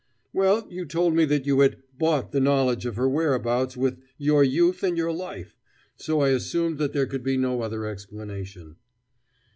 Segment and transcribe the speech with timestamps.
[0.33, 4.43] "Well, you told me that you had 'bought' the knowledge of her whereabouts with 'your
[4.43, 5.59] youth and your life'
[5.95, 8.77] so I assumed that there could be no other explanation."